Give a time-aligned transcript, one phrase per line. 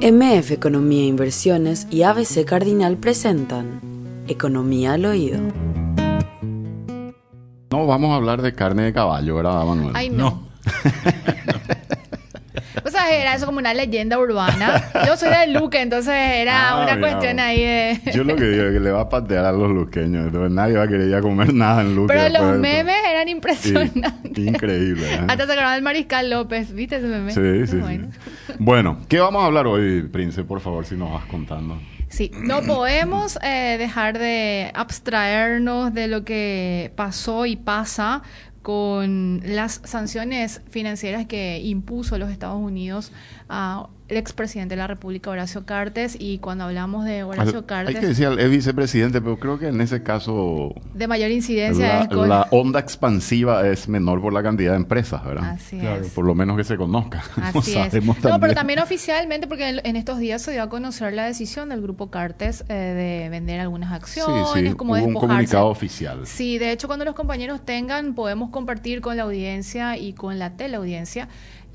[0.00, 3.80] MF Economía e Inversiones y ABC Cardinal presentan
[4.28, 5.40] Economía al Oído.
[7.72, 9.96] No vamos a hablar de carne de caballo, ¿verdad, Manuel?
[9.96, 10.28] Ay, no.
[10.28, 11.57] o sea,
[13.10, 14.90] era eso como una leyenda urbana.
[15.06, 18.00] Yo soy de Luque, entonces era Ah, una mira, cuestión ahí de...
[18.14, 20.32] Yo lo que digo es que le va a patear a los luqueños.
[20.50, 22.14] Nadie va a querer ya comer nada en Luque.
[22.14, 24.38] Pero los memes eran Sí, impresionantes.
[24.38, 25.14] increíble.
[25.14, 25.20] ¿eh?
[25.28, 27.32] Hasta se acordaban del Mariscal López, ¿viste ese meme?
[27.32, 28.08] Sí, sí, Bueno.
[28.12, 28.52] sí.
[28.58, 30.42] Bueno, ¿qué vamos a hablar hoy, Prince?
[30.44, 31.78] Por favor, si nos vas contando.
[32.10, 38.22] Sí, no podemos eh, dejar de abstraernos de lo que pasó y pasa
[38.68, 43.12] con las sanciones financieras que impuso los Estados Unidos
[44.10, 48.06] al expresidente de la República, Horacio Cartes, y cuando hablamos de Horacio Hay Cartes, que
[48.06, 52.28] decir, es vicepresidente, pero creo que en ese caso de mayor incidencia la, es con...
[52.28, 55.50] la onda expansiva es menor por la cantidad de empresas, ¿verdad?
[55.50, 56.10] Así Claro, es.
[56.10, 57.22] por lo menos que se conozca.
[57.58, 57.66] No es.
[57.66, 61.24] sabemos No, pero también oficialmente, porque en, en estos días se dio a conocer la
[61.24, 66.26] decisión del grupo Cartes eh, de vender algunas acciones, sí, como hubo un comunicado oficial.
[66.26, 70.56] Sí, de hecho, cuando los compañeros tengan, podemos compartir con la audiencia y con la
[70.56, 71.28] teleaudiencia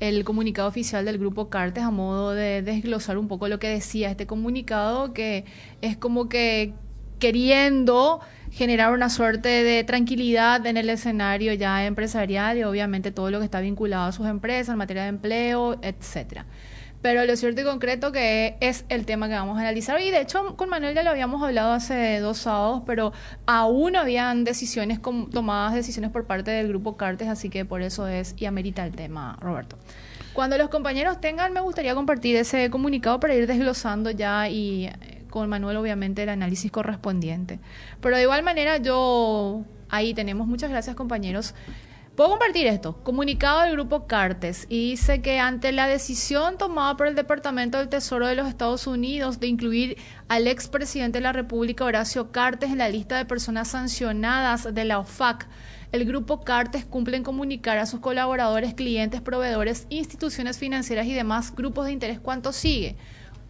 [0.08, 4.10] el comunicado oficial del grupo Cartes a modo de desglosar un poco lo que decía
[4.10, 5.44] este comunicado, que
[5.80, 6.74] es como que
[7.18, 13.38] queriendo generar una suerte de tranquilidad en el escenario ya empresarial y obviamente todo lo
[13.38, 16.46] que está vinculado a sus empresas en materia de empleo, etcétera.
[17.04, 20.00] Pero lo cierto y concreto que es el tema que vamos a analizar.
[20.00, 23.12] Y de hecho, con Manuel ya lo habíamos hablado hace dos sábados, pero
[23.44, 28.34] aún habían decisiones tomadas, decisiones por parte del grupo Cartes, así que por eso es
[28.38, 29.76] y amerita el tema, Roberto.
[30.32, 35.24] Cuando los compañeros tengan, me gustaría compartir ese comunicado para ir desglosando ya y eh,
[35.28, 37.60] con Manuel, obviamente, el análisis correspondiente.
[38.00, 41.54] Pero de igual manera, yo ahí tenemos, muchas gracias, compañeros.
[42.14, 42.92] Puedo compartir esto.
[43.02, 47.88] Comunicado del grupo Cartes y dice que ante la decisión tomada por el Departamento del
[47.88, 49.96] Tesoro de los Estados Unidos de incluir
[50.28, 55.00] al expresidente de la República, Horacio Cartes, en la lista de personas sancionadas de la
[55.00, 55.48] OFAC,
[55.90, 61.52] el grupo Cartes cumple en comunicar a sus colaboradores, clientes, proveedores, instituciones financieras y demás
[61.52, 62.96] grupos de interés cuanto sigue.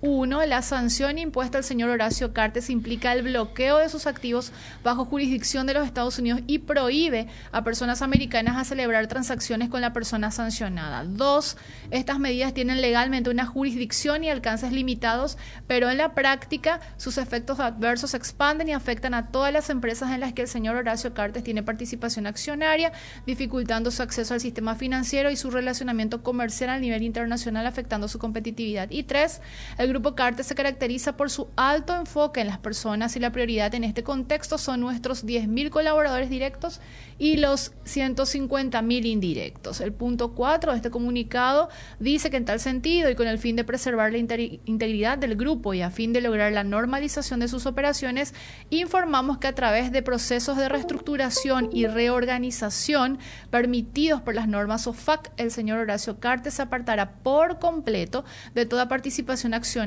[0.07, 5.07] Uno, la sanción impuesta al señor Horacio Cartes implica el bloqueo de sus activos bajo
[5.07, 9.95] jurisdicción de los Estados Unidos y prohíbe a personas americanas a celebrar transacciones con la
[9.95, 11.05] persona sancionada.
[11.05, 11.57] Dos,
[11.91, 17.59] estas medidas tienen legalmente una jurisdicción y alcances limitados, pero en la práctica sus efectos
[17.59, 21.45] adversos expanden y afectan a todas las empresas en las que el señor Horacio Cartes
[21.45, 22.93] tiene participación accionaria,
[23.25, 28.19] dificultando su acceso al sistema financiero y su relacionamiento comercial a nivel internacional, afectando su
[28.19, 28.91] competitividad.
[28.91, 29.41] Y tres,
[29.79, 33.73] el Grupo Cartes se caracteriza por su alto enfoque en las personas y la prioridad
[33.77, 36.81] en este contexto son nuestros 10.000 colaboradores directos
[37.17, 39.81] y los 150.000 indirectos.
[39.81, 41.69] El punto 4 de este comunicado
[42.01, 45.75] dice que en tal sentido y con el fin de preservar la integridad del grupo
[45.75, 48.35] y a fin de lograr la normalización de sus operaciones,
[48.71, 55.31] informamos que a través de procesos de reestructuración y reorganización permitidos por las normas OFAC,
[55.37, 58.25] el señor Horacio Cartes se apartará por completo
[58.57, 59.84] de toda participación accionaria,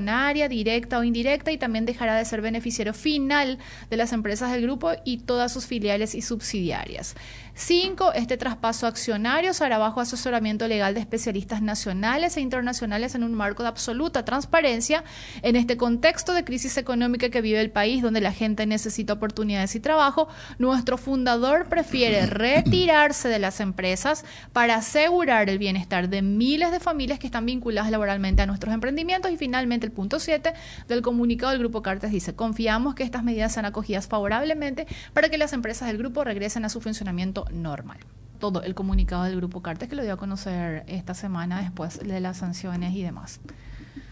[0.47, 3.59] directa o indirecta, y también dejará de ser beneficiario final
[3.89, 7.15] de las empresas del grupo y todas sus filiales y subsidiarias.
[7.59, 13.23] Cinco, este traspaso accionario se hará bajo asesoramiento legal de especialistas nacionales e internacionales en
[13.23, 15.03] un marco de absoluta transparencia
[15.41, 19.73] en este contexto de crisis económica que vive el país, donde la gente necesita oportunidades
[19.73, 20.27] y trabajo.
[20.59, 27.17] Nuestro fundador prefiere retirarse de las empresas para asegurar el bienestar de miles de familias
[27.17, 29.31] que están vinculadas laboralmente a nuestros emprendimientos.
[29.31, 30.53] Y finalmente, el punto 7
[30.87, 35.39] del comunicado del Grupo Cartes dice, confiamos que estas medidas sean acogidas favorablemente para que
[35.39, 37.97] las empresas del grupo regresen a su funcionamiento normal.
[38.39, 42.19] Todo el comunicado del Grupo Cartes que lo dio a conocer esta semana después de
[42.19, 43.39] las sanciones y demás.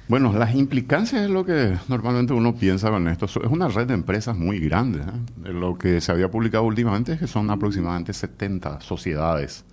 [0.08, 3.26] Bueno, las implicancias es lo que normalmente uno piensa con esto.
[3.26, 5.00] Es una red de empresas muy grande.
[5.00, 5.52] ¿eh?
[5.52, 9.66] Lo que se había publicado últimamente es que son aproximadamente 70 sociedades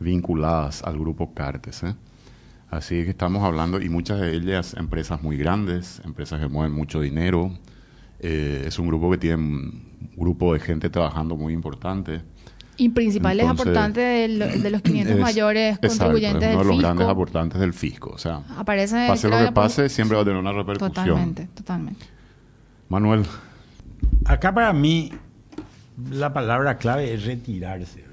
[0.00, 1.84] vinculadas al grupo Cartes.
[1.84, 1.94] ¿eh?
[2.68, 7.00] Así que estamos hablando, y muchas de ellas empresas muy grandes, empresas que mueven mucho
[7.00, 7.56] dinero.
[8.18, 12.22] Eh, es un grupo que tiene un grupo de gente trabajando muy importante.
[12.76, 16.50] Y principales Entonces, aportantes de, lo- de los 500 Es- mayores exacto, contribuyentes es uno
[16.50, 16.82] de del los fisco.
[16.82, 18.10] grandes aportantes del fisco.
[18.10, 20.92] O sea, Aparece pase lo que de pase, siempre va a tener una repercusión.
[20.92, 22.06] Totalmente, totalmente.
[22.88, 23.24] Manuel,
[24.26, 25.10] Acá para mí
[26.10, 28.04] la palabra clave es retirarse.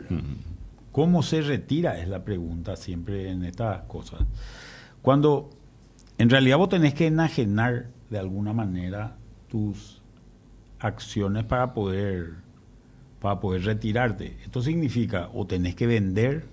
[0.92, 2.00] ¿Cómo se retira?
[2.00, 4.22] Es la pregunta siempre en estas cosas.
[5.02, 5.50] Cuando
[6.18, 9.16] en realidad vos tenés que enajenar de alguna manera
[9.50, 10.02] tus
[10.80, 12.36] acciones para poder
[13.22, 14.36] para poder retirarte.
[14.44, 16.48] Esto significa o tenés que vender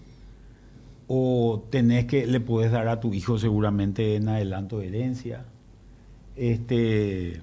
[1.06, 5.46] o tenés que le puedes dar a tu hijo seguramente en adelanto de herencia.
[6.36, 7.40] Este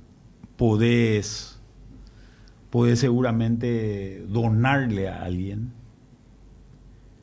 [0.58, 1.60] podés,
[2.94, 5.74] seguramente donarle a alguien.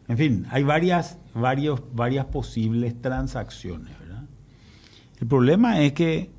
[0.08, 3.96] En fin, hay varias, varias posibles transacciones.
[4.00, 4.25] ¿verdad?
[5.20, 6.31] El problema es que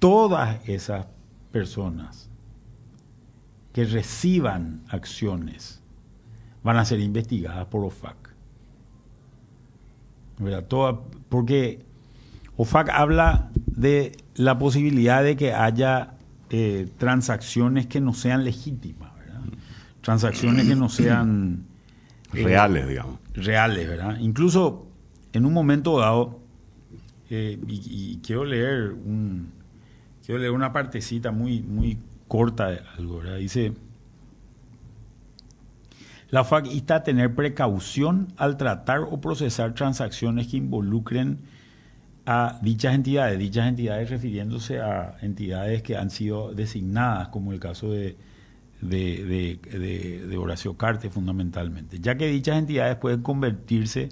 [0.00, 1.06] todas esas
[1.52, 2.28] personas
[3.74, 5.82] que reciban acciones
[6.62, 8.32] van a ser investigadas por OFAC.
[10.38, 10.64] ¿Verdad?
[10.64, 11.84] Toda, porque
[12.56, 16.14] OFAC habla de la posibilidad de que haya
[16.50, 19.40] eh, transacciones que no sean legítimas, ¿verdad?
[20.02, 21.64] transacciones que no sean
[22.32, 23.18] eh, reales, digamos.
[23.34, 24.18] Reales, ¿verdad?
[24.20, 24.86] Incluso
[25.32, 26.40] en un momento dado,
[27.28, 29.50] eh, y, quiero leer un,
[30.24, 31.98] quiero leer una partecita muy, muy
[32.28, 33.36] corta de algo, ¿verdad?
[33.36, 33.72] Dice,
[36.30, 41.38] la OFAC insta a tener precaución al tratar o procesar transacciones que involucren
[42.26, 47.92] a dichas entidades, dichas entidades refiriéndose a entidades que han sido designadas, como el caso
[47.92, 48.16] de,
[48.80, 54.08] de, Horacio Carte fundamentalmente, ya que dichas entidades pueden convertirse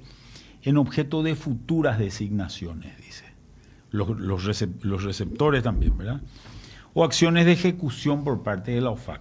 [0.63, 3.25] en objeto de futuras designaciones, dice.
[3.91, 6.21] Los, los, los receptores también, ¿verdad?
[6.95, 9.21] O acciones de ejecución por parte de la OFAC.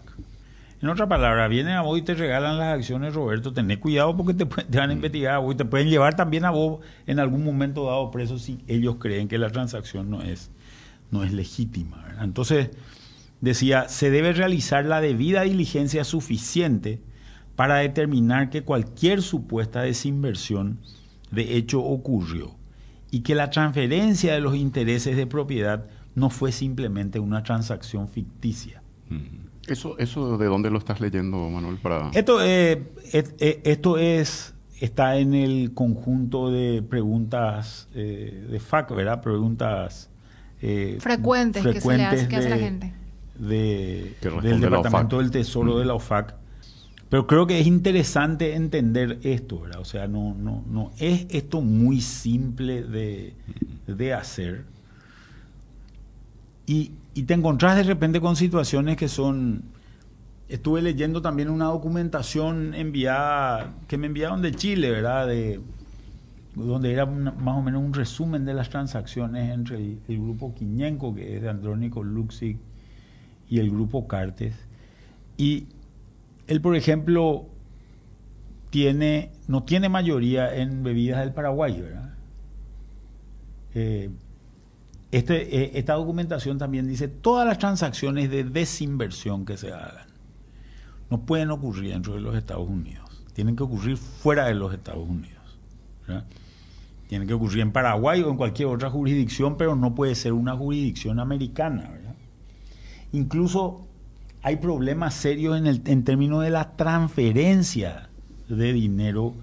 [0.81, 4.33] En otra palabra, vienen a vos y te regalan las acciones, Roberto, tenés cuidado porque
[4.33, 4.97] te, te van a mm.
[4.97, 8.39] investigar a vos y te pueden llevar también a vos en algún momento dado preso
[8.39, 10.49] si ellos creen que la transacción no es,
[11.11, 12.15] no es legítima.
[12.19, 12.71] Entonces,
[13.41, 16.99] decía, se debe realizar la debida diligencia suficiente
[17.55, 20.79] para determinar que cualquier supuesta desinversión
[21.29, 22.55] de hecho ocurrió
[23.11, 25.85] y que la transferencia de los intereses de propiedad
[26.15, 28.81] no fue simplemente una transacción ficticia.
[29.67, 31.77] Eso, eso ¿de dónde lo estás leyendo, Manuel?
[31.77, 32.09] Para...
[32.11, 39.21] Esto, eh, eh, esto es está en el conjunto de preguntas eh, de FAC, ¿verdad?
[39.21, 40.09] Preguntas
[40.99, 42.93] frecuentes, que, se le hace, que hace la gente.
[43.37, 46.35] De, del Departamento del Tesoro de la OFAC.
[47.09, 49.81] Pero creo que es interesante entender esto, ¿verdad?
[49.81, 53.35] O sea, no, no, no es esto muy simple de,
[53.85, 54.65] de hacer.
[56.71, 59.63] Y, y te encontrás de repente con situaciones que son...
[60.47, 65.27] Estuve leyendo también una documentación enviada, que me enviaron de Chile, ¿verdad?
[65.27, 65.59] De,
[66.55, 71.35] donde era más o menos un resumen de las transacciones entre el, grupo Quiñenco, que
[71.35, 72.57] es de Andrónico Luxig,
[73.49, 74.55] y el grupo Cartes.
[75.35, 75.67] Y
[76.47, 77.47] él, por ejemplo,
[78.69, 82.13] tiene, no tiene mayoría en bebidas del Paraguay, ¿verdad?
[83.73, 84.09] Eh,
[85.11, 90.11] este, eh, esta documentación también dice todas las transacciones de desinversión que se hagan
[91.11, 95.07] no pueden ocurrir dentro de los Estados Unidos, tienen que ocurrir fuera de los Estados
[95.07, 95.37] Unidos.
[97.07, 100.55] Tienen que ocurrir en Paraguay o en cualquier otra jurisdicción, pero no puede ser una
[100.55, 101.91] jurisdicción americana.
[103.11, 103.85] Incluso
[104.41, 108.09] hay problemas serios en, el, en términos de la transferencia
[108.47, 109.33] de dinero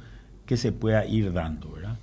[0.46, 1.70] que se pueda ir dando.
[1.72, 1.98] ¿verdad?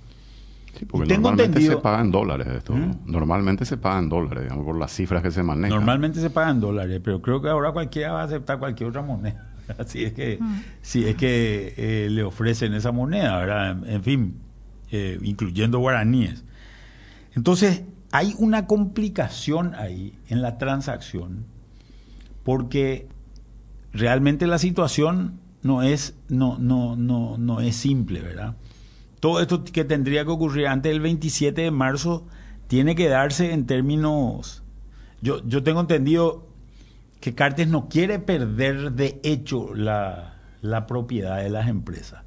[0.84, 2.74] Porque normalmente se pagan dólares esto.
[2.74, 3.06] ¿Mm?
[3.06, 5.70] Normalmente se pagan dólares, digamos, por las cifras que se manejan.
[5.70, 9.52] Normalmente se pagan dólares, pero creo que ahora cualquiera va a aceptar cualquier otra moneda.
[9.78, 10.62] Así es que, mm.
[10.82, 13.88] si es que eh, le ofrecen esa moneda, ¿verdad?
[13.88, 14.34] En fin,
[14.90, 16.44] eh, incluyendo guaraníes.
[17.34, 17.82] Entonces,
[18.12, 21.44] hay una complicación ahí en la transacción,
[22.44, 23.08] porque
[23.92, 28.54] realmente la situación no es, no, no, no, no es simple, ¿verdad?
[29.20, 32.26] Todo esto que tendría que ocurrir antes del 27 de marzo
[32.66, 34.62] tiene que darse en términos...
[35.22, 36.46] Yo, yo tengo entendido
[37.20, 42.22] que Cartes no quiere perder de hecho la, la propiedad de las empresas.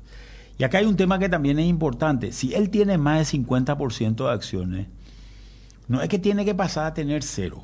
[0.57, 2.33] Y acá hay un tema que también es importante.
[2.33, 4.87] Si él tiene más del 50% de acciones,
[5.87, 7.63] no es que tiene que pasar a tener cero.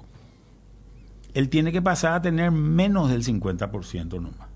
[1.33, 4.54] Él tiene que pasar a tener menos del 50% nomás.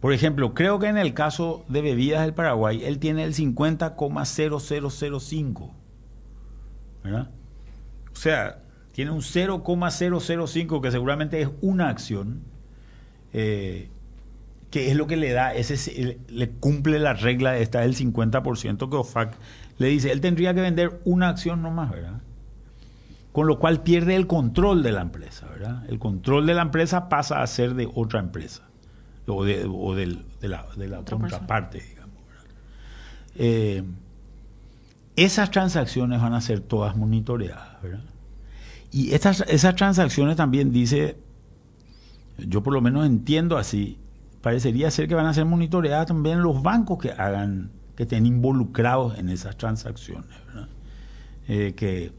[0.00, 5.74] Por ejemplo, creo que en el caso de bebidas del Paraguay, él tiene el 50,0005.
[7.04, 7.28] ¿Verdad?
[8.12, 12.40] O sea, tiene un 0,005 que seguramente es una acción,
[13.34, 13.90] eh,
[14.70, 18.96] que es lo que le da, ese le cumple la regla esta del 50% que
[18.96, 19.36] OFAC
[19.78, 20.12] le dice.
[20.12, 22.22] Él tendría que vender una acción nomás, ¿verdad?
[23.32, 25.84] Con lo cual pierde el control de la empresa, ¿verdad?
[25.88, 28.69] El control de la empresa pasa a ser de otra empresa
[29.26, 30.06] o de, o de
[30.42, 32.00] la, de la contraparte, digamos.
[33.36, 33.84] Eh,
[35.16, 38.00] esas transacciones van a ser todas monitoreadas, ¿verdad?
[38.90, 41.16] Y estas, esas transacciones también dice,
[42.38, 43.98] yo por lo menos entiendo así,
[44.42, 49.18] parecería ser que van a ser monitoreadas también los bancos que hagan, que estén involucrados
[49.18, 50.30] en esas transacciones,
[51.48, 52.12] eh, que,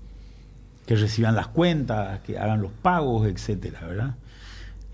[0.85, 4.15] que, reciban las cuentas, que hagan los pagos, etcétera, ¿verdad?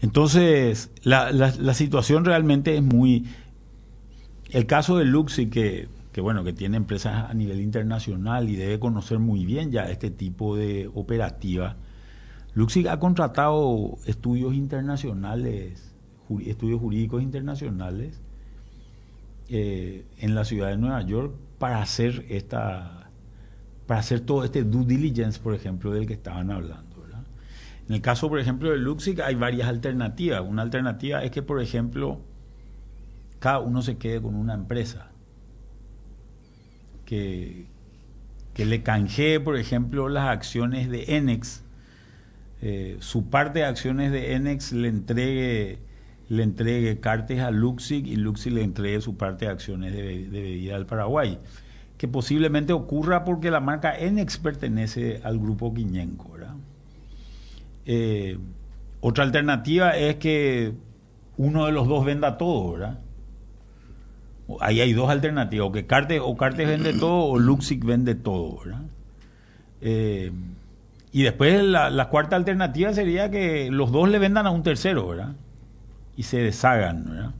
[0.01, 3.25] Entonces, la, la, situación realmente es muy...
[4.51, 8.79] El caso de Luxi, que, que, bueno, que tiene empresas a nivel internacional y debe
[8.79, 11.77] conocer muy bien ya este tipo de operativa,
[12.53, 15.93] Luxi ha contratado estudios internacionales,
[16.45, 18.19] estudios jurídicos internacionales
[19.49, 23.11] eh, en la ciudad de Nueva York para hacer esta,
[23.85, 26.86] para hacer todo este due diligence, por ejemplo, del que estaban hablando.
[27.87, 30.41] En el caso, por ejemplo, de Luxic hay varias alternativas.
[30.41, 32.19] Una alternativa es que, por ejemplo,
[33.39, 35.11] cada uno se quede con una empresa
[37.05, 37.67] que,
[38.53, 41.63] que le canjee, por ejemplo, las acciones de Enex,
[42.61, 45.79] eh, su parte de acciones de Enex le entregue
[46.29, 50.41] le entregue cartes a Luxic y Luxic le entregue su parte de acciones de, de
[50.41, 51.39] bebida al Paraguay,
[51.97, 56.36] que posiblemente ocurra porque la marca Enex pertenece al grupo Quiñenco.
[57.89, 58.37] Eh,
[58.99, 60.73] otra alternativa es que
[61.37, 62.99] uno de los dos venda todo, ¿verdad?
[64.59, 68.59] Ahí hay dos alternativas, o que Cartes, o Cartes vende todo o Luxic vende todo,
[68.63, 68.81] ¿verdad?
[69.79, 70.31] Eh,
[71.13, 75.35] y después la, cuarta alternativa sería que los dos le vendan a un tercero, ¿verdad?
[76.17, 77.31] Y se deshagan, ¿verdad?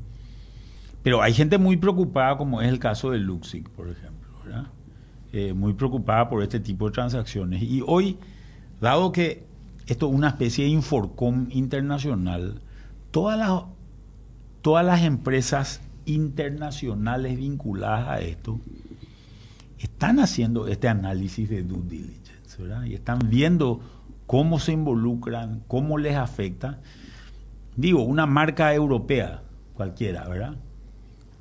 [1.04, 4.68] Pero hay gente muy preocupada, como es el caso de Luxic, por ejemplo, ¿verdad?
[5.34, 7.62] Eh, muy preocupada por este tipo de transacciones.
[7.62, 8.18] Y hoy,
[8.80, 9.47] dado que
[9.88, 12.62] esto es una especie de Inforcom internacional.
[13.12, 13.64] Todas las,
[14.62, 18.60] todas las empresas internacionales vinculadas a esto
[19.80, 22.84] están haciendo este análisis de due diligence, ¿verdad?
[22.84, 23.80] Y están viendo
[24.26, 26.80] cómo se involucran, cómo les afecta.
[27.78, 30.58] Digo, una marca europea, cualquiera, ¿verdad?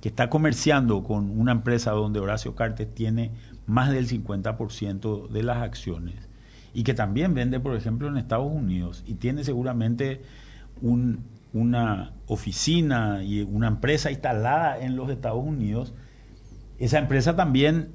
[0.01, 3.33] Que está comerciando con una empresa donde Horacio Cartes tiene
[3.67, 6.26] más del 50% de las acciones
[6.77, 10.21] y que también vende, por ejemplo, en Estados Unidos y tiene seguramente
[10.83, 15.95] una oficina y una empresa instalada en los Estados Unidos,
[16.79, 17.93] esa empresa también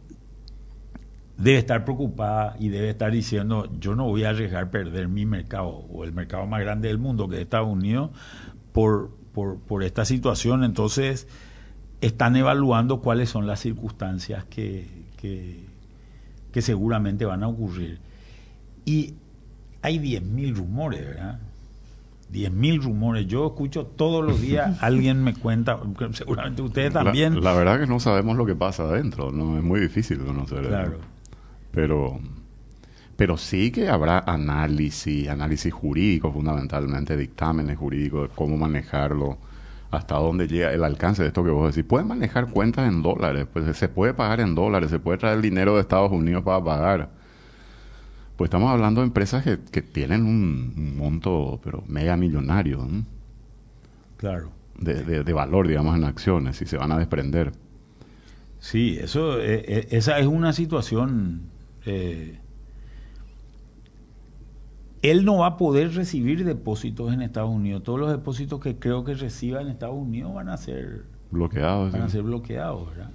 [1.38, 5.68] debe estar preocupada y debe estar diciendo, yo no voy a arriesgar perder mi mercado
[5.68, 8.10] o el mercado más grande del mundo, que es Estados Unidos,
[8.72, 10.64] por, por, esta situación.
[10.64, 11.28] Entonces,
[12.02, 14.88] están evaluando cuáles son las circunstancias que,
[15.22, 18.10] que seguramente van a ocurrir.
[18.86, 19.16] Y
[19.82, 21.40] hay 10.000 rumores, ¿verdad?
[22.32, 23.28] 10.000 rumores.
[23.28, 25.80] Yo escucho todos los días, alguien me cuenta,
[26.14, 27.44] seguramente ustedes también.
[27.44, 30.68] La, verdad que no sabemos lo que pasa adentro, no es muy difícil conocer.
[30.68, 30.98] Claro.
[31.72, 32.20] Pero,
[33.16, 39.38] pero sí que habrá análisis, análisis jurídico fundamentalmente, dictámenes jurídicos de cómo manejarlo,
[39.90, 41.88] hasta dónde llega el alcance de esto que vos decís.
[41.88, 45.76] Pueden manejar cuentas en dólares, pues se puede pagar en dólares, se puede traer dinero
[45.76, 47.10] de Estados Unidos para pagar
[48.42, 52.84] pues estamos hablando de empresas que, que tienen un, monto, pero mega millonario.
[54.18, 54.50] Claro.
[54.80, 57.52] De, de, valor, digamos, en acciones y se van a desprender.
[58.58, 61.52] Sí, eso, eh, eh, esa es una situación.
[61.86, 62.40] Eh,
[65.04, 67.84] él no va a poder recibir depósitos en Estados Unidos.
[67.84, 71.92] Todos los depósitos que creo que reciba en Estados Unidos van a ser bloqueados.
[71.92, 73.12] Van a ser bloqueados, ¿verdad?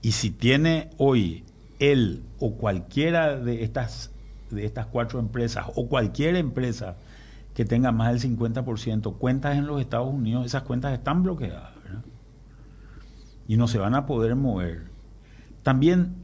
[0.00, 1.42] Y si tiene hoy
[1.80, 4.11] él o cualquiera de estas
[4.52, 6.96] de estas cuatro empresas o cualquier empresa
[7.54, 11.72] que tenga más del 50% cuentas en los Estados Unidos, esas cuentas están bloqueadas
[13.46, 14.84] y no se van a poder mover.
[15.62, 16.14] También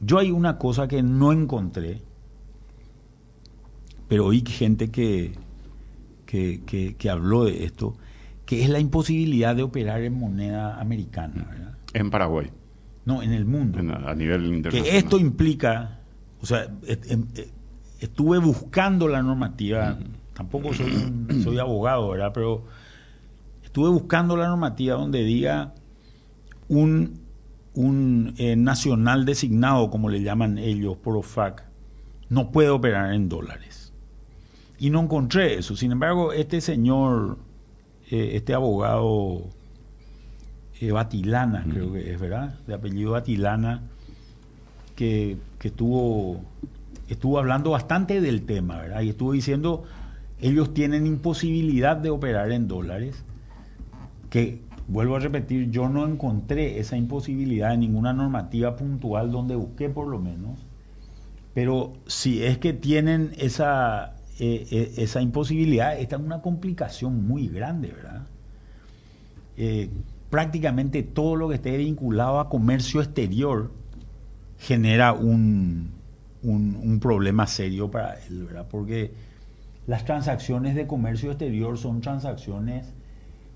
[0.00, 2.02] yo hay una cosa que no encontré,
[4.08, 5.32] pero oí gente que,
[6.26, 7.96] que, que, habló de esto,
[8.44, 11.76] que es la imposibilidad de operar en moneda americana.
[11.92, 12.50] En Paraguay.
[13.04, 13.78] No, en el mundo.
[13.78, 14.90] a nivel internacional.
[14.90, 16.00] Que esto implica,
[16.40, 17.26] o sea, em,
[18.04, 19.98] estuve buscando la normativa,
[20.34, 20.92] tampoco soy,
[21.42, 22.32] soy abogado, ¿verdad?
[22.34, 22.64] Pero
[23.62, 25.72] estuve buscando la normativa donde diga
[26.68, 27.20] un,
[27.72, 31.64] un eh, nacional designado, como le llaman ellos por OFAC,
[32.28, 33.92] no puede operar en dólares.
[34.78, 35.74] Y no encontré eso.
[35.74, 37.38] Sin embargo, este señor,
[38.10, 39.44] eh, este abogado
[40.78, 42.58] eh, Batilana, creo que es, ¿verdad?
[42.66, 43.82] De apellido Batilana,
[44.94, 46.42] que, que tuvo
[47.08, 49.02] estuvo hablando bastante del tema, ¿verdad?
[49.02, 49.84] Y estuvo diciendo,
[50.40, 53.24] ellos tienen imposibilidad de operar en dólares,
[54.30, 59.88] que vuelvo a repetir, yo no encontré esa imposibilidad en ninguna normativa puntual donde busqué
[59.88, 60.58] por lo menos,
[61.54, 67.48] pero si es que tienen esa, eh, eh, esa imposibilidad, esta es una complicación muy
[67.48, 68.26] grande, ¿verdad?
[69.56, 69.88] Eh,
[70.30, 73.70] prácticamente todo lo que esté vinculado a comercio exterior
[74.58, 75.93] genera un,
[76.44, 78.66] un, problema serio para él, ¿verdad?
[78.70, 79.12] Porque
[79.86, 82.92] las transacciones de comercio exterior son transacciones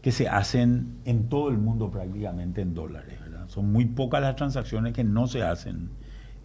[0.02, 3.48] que se hacen en todo el mundo prácticamente en dólares, ¿verdad?
[3.48, 5.90] Son muy pocas las transacciones que no se hacen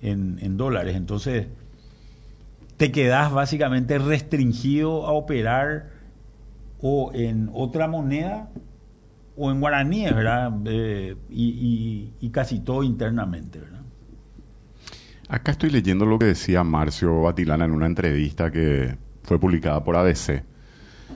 [0.01, 0.95] en, dólares.
[0.95, 1.47] Entonces,
[2.77, 5.91] te quedas básicamente restringido a operar
[6.81, 8.49] o en otra moneda
[9.37, 10.51] o en guaraníes, ¿verdad?
[10.65, 13.82] Eh, y, casi todo internamente, ¿verdad?
[15.33, 19.97] Acá estoy leyendo lo que decía Marcio Batilana en una entrevista que fue publicada por
[19.97, 20.43] ABC.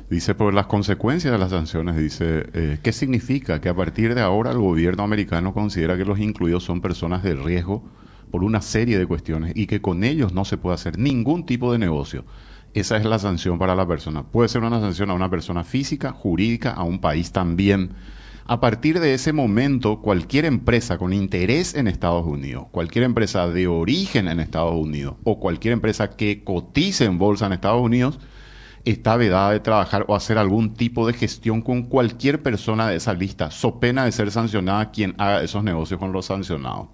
[0.10, 3.62] Dice, por las consecuencias de las sanciones, dice, eh, ¿qué significa?
[3.62, 7.36] Que a partir de ahora el gobierno americano considera que los incluidos son personas de
[7.36, 7.88] riesgo
[8.32, 11.72] por una serie de cuestiones y que con ellos no se puede hacer ningún tipo
[11.72, 12.26] de negocio.
[12.74, 14.24] Esa es la sanción para la persona.
[14.24, 17.92] Puede ser una sanción a una persona física, jurídica, a un país también.
[18.50, 23.68] A partir de ese momento, cualquier empresa con interés en Estados Unidos, cualquier empresa de
[23.68, 28.22] origen en Estados Unidos o cualquier empresa que cotice en bolsa en Estados Unidos,
[28.86, 33.14] está vedada de trabajar o hacer algún tipo de gestión con cualquier persona de esa
[33.14, 36.88] lista, so pena de ser sancionada quien haga esos negocios con los sancionados.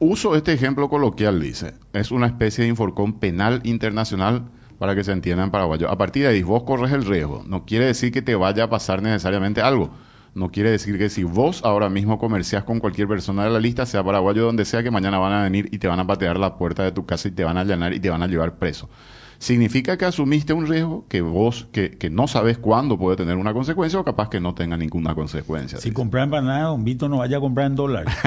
[0.00, 1.74] Uso este ejemplo coloquial, dice.
[1.92, 4.46] Es una especie de inforcón penal internacional
[4.80, 5.88] para que se entienda en paraguayo.
[5.88, 7.44] A partir de ahí, vos corres el riesgo.
[7.46, 9.92] No quiere decir que te vaya a pasar necesariamente algo.
[10.34, 13.86] No quiere decir que si vos ahora mismo comerciás con cualquier persona de la lista,
[13.86, 16.58] sea paraguayo donde sea, que mañana van a venir y te van a patear la
[16.58, 18.88] puerta de tu casa y te van a allanar y te van a llevar preso.
[19.38, 23.52] Significa que asumiste un riesgo que vos, que, que no sabes cuándo puede tener una
[23.52, 25.78] consecuencia o capaz que no tenga ninguna consecuencia.
[25.78, 28.12] Si compras empanada, un Vito no vaya a comprar en dólares.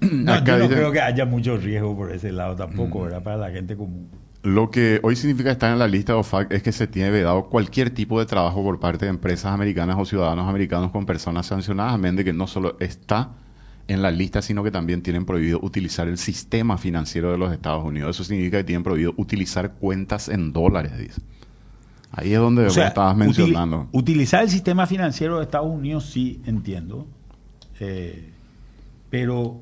[0.00, 3.02] no, yo no creo que haya mucho riesgo por ese lado tampoco, mm.
[3.02, 3.22] ¿verdad?
[3.22, 4.08] Para la gente común.
[4.42, 7.44] Lo que hoy significa estar en la lista de OFAC es que se tiene vedado
[7.44, 11.94] cualquier tipo de trabajo por parte de empresas americanas o ciudadanos americanos con personas sancionadas,
[11.94, 13.30] amén de que no solo está
[13.86, 17.84] en la lista, sino que también tienen prohibido utilizar el sistema financiero de los Estados
[17.84, 18.16] Unidos.
[18.16, 21.20] Eso significa que tienen prohibido utilizar cuentas en dólares, dice.
[22.10, 23.88] Ahí es donde estabas mencionando.
[23.92, 27.06] utilizar el sistema financiero de Estados Unidos sí entiendo.
[27.80, 28.30] Eh,
[29.08, 29.60] pero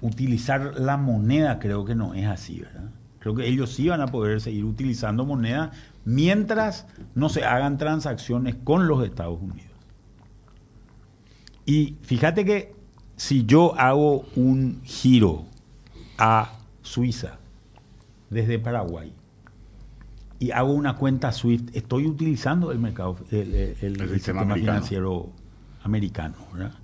[0.00, 2.90] utilizar la moneda creo que no es así, ¿verdad?
[3.22, 5.70] Creo que ellos sí van a poder seguir utilizando moneda
[6.04, 9.70] mientras no se hagan transacciones con los Estados Unidos.
[11.64, 12.74] Y fíjate que
[13.16, 15.44] si yo hago un giro
[16.18, 17.38] a Suiza
[18.28, 19.12] desde Paraguay
[20.40, 23.76] y hago una cuenta SWIFT, estoy utilizando el mercado, el,
[24.10, 25.30] sistema, financiero
[25.84, 26.74] americano, ¿verdad?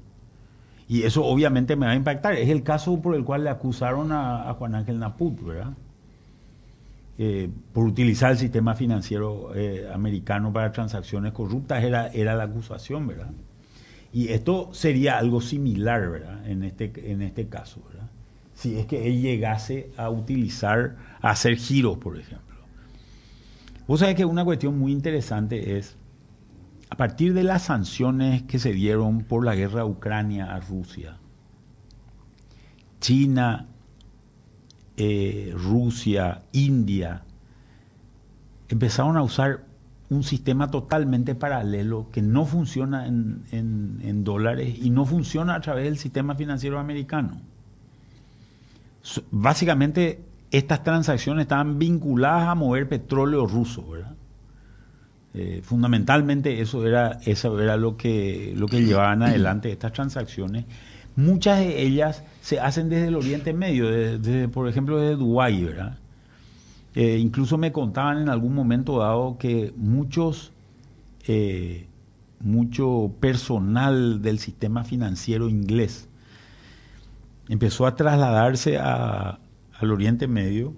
[0.87, 2.35] Y eso obviamente me va a impactar.
[2.35, 5.73] Es el caso por el cual le acusaron a, Juan Ángel Naput, ¿verdad?
[7.21, 13.09] Eh, por utilizar el sistema financiero eh, americano para transacciones corruptas, era, era la acusación,
[13.09, 13.31] ¿verdad?
[14.13, 16.49] Y esto sería algo similar, ¿verdad?
[16.49, 18.09] En este, en este caso, ¿verdad?
[18.55, 22.57] Si es que él llegase a utilizar, a hacer giros, por ejemplo.
[23.89, 25.97] Vos sabés que una cuestión muy interesante es
[26.91, 31.17] a partir de las sanciones que se dieron por la guerra de Ucrania a Rusia,
[33.01, 33.67] China,
[35.01, 37.23] eh, Rusia, India,
[38.69, 39.65] empezaron a usar
[40.11, 45.85] un sistema totalmente paralelo que no funciona en, en, dólares y no funciona a través
[45.85, 47.41] del sistema financiero americano.
[49.31, 54.15] Básicamente, estas transacciones estaban vinculadas a mover petróleo ruso, ¿verdad?
[55.35, 60.65] Eh, fundamentalmente eso era, eso era lo que, lo que llevaban adelante estas transacciones.
[61.19, 65.99] Muchas de ellas se hacen desde el Oriente Medio, desde, por ejemplo desde Dubái, ¿verdad?
[66.95, 70.53] Eh, incluso me contaban en algún momento dado que muchos,
[71.27, 71.89] eh,
[72.39, 76.09] mucho personal del sistema financiero inglés
[77.49, 80.73] empezó a trasladarse al Oriente Medio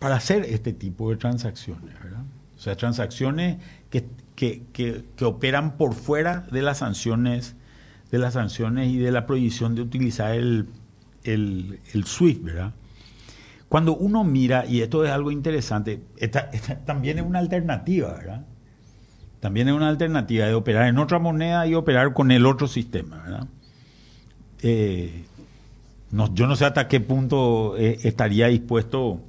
[0.00, 2.24] para hacer este tipo de transacciones, ¿verdad?
[2.56, 3.58] O sea, transacciones
[3.90, 7.54] que, que, que, operan por fuera de las sanciones,
[8.10, 10.66] de las sanciones y de la prohibición de utilizar el,
[11.24, 12.72] el, SWIFT, ¿verdad?
[13.68, 16.02] Cuando uno mira, y esto es algo interesante,
[16.86, 18.44] también es una alternativa, ¿verdad?
[19.38, 23.22] También es una alternativa de operar en otra moneda y operar con el otro sistema,
[23.22, 23.46] ¿verdad?
[24.62, 25.24] Eh,
[26.34, 29.22] yo no sé hasta qué punto eh, estaría dispuesto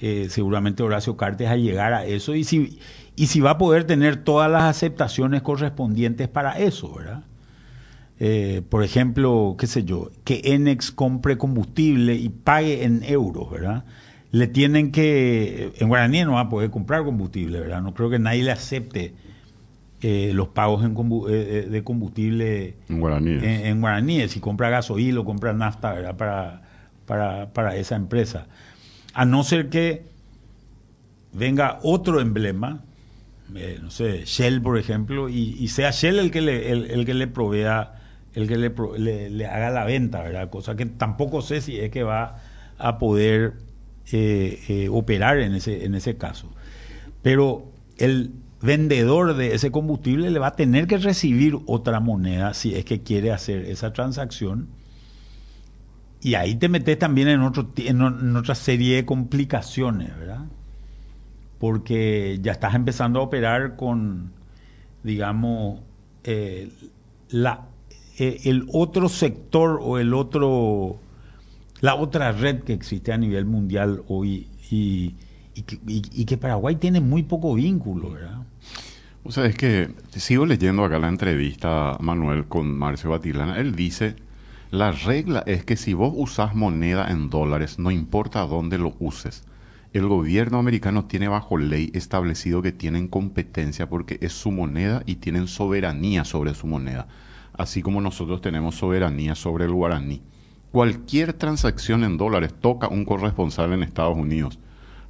[0.00, 2.80] eh, seguramente Horacio Cartes a llegar a eso y si,
[3.14, 7.24] y si va a poder tener todas las aceptaciones correspondientes para eso, ¿verdad?
[8.26, 13.84] Eh, por ejemplo, qué sé yo, que Enex compre combustible y pague en euros, ¿verdad?
[14.30, 17.82] Le tienen que, en guaraní no va a poder comprar combustible, ¿verdad?
[17.82, 19.12] No creo que nadie le acepte
[20.00, 23.42] eh, los pagos en de combustible en guaraníes.
[23.42, 26.62] En, guaraníes, si compra gasoil o compra nafta Para,
[27.04, 28.46] para, para esa empresa.
[29.12, 30.06] A no ser que
[31.34, 32.84] venga otro emblema,
[33.82, 37.93] no sé, Shell, por ejemplo, y, sea Shell el que le, el, que le provea,
[38.34, 40.50] el que le, haga la venta, ¿verdad?
[40.50, 42.42] Cosa que tampoco sé si es que va
[42.78, 43.54] a poder
[44.12, 46.50] eh, eh, operar en ese, en ese caso.
[47.22, 52.74] Pero el vendedor de ese combustible le va a tener que recibir otra moneda si
[52.74, 54.68] es que quiere hacer esa transacción.
[56.20, 60.46] Y ahí te metes también en, otro, en otra serie de complicaciones, ¿verdad?
[61.64, 64.32] porque ya estás empezando a operar con,
[65.02, 65.80] digamos,
[66.24, 66.70] eh,
[67.30, 67.68] la,
[68.18, 71.00] eh, el otro sector o el otro,
[71.80, 75.14] la otra red que existe a nivel mundial hoy y,
[76.24, 78.42] que, Paraguay tiene muy poco vínculo, ¿verdad?
[79.22, 83.58] O sea, es que sigo leyendo acá la entrevista, Manuel, con Marcio Batilana.
[83.58, 84.16] Él dice,
[84.70, 89.44] la regla es que si vos usás moneda en dólares, no importa dónde lo uses,
[89.92, 95.16] el gobierno americano tiene bajo ley establecido que tienen competencia porque es su moneda y
[95.16, 97.06] tienen soberanía sobre su moneda,
[97.56, 100.22] así como nosotros tenemos soberanía sobre el guaraní.
[100.72, 104.58] Cualquier transacción en dólares toca un corresponsal en Estados Unidos.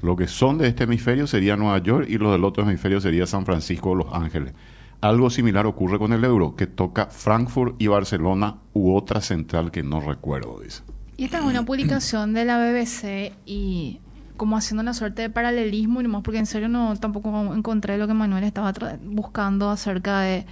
[0.00, 3.26] Lo que son de este hemisferio sería Nueva York y lo del otro hemisferio sería
[3.26, 4.52] San Francisco o Los Ángeles.
[5.00, 9.82] Algo similar ocurre con el euro, que toca Frankfurt y Barcelona u otra central que
[9.82, 10.82] no recuerdo, dice.
[11.16, 14.00] Y esta es una publicación de la BBC y
[14.36, 18.06] como haciendo una suerte de paralelismo, y más porque en serio no tampoco encontré lo
[18.06, 20.44] que Manuel estaba buscando acerca de,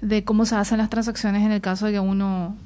[0.00, 2.56] de cómo se hacen las transacciones en el caso de que uno